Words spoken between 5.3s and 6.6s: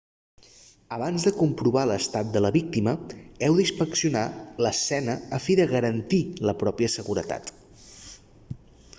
a fi de garantir la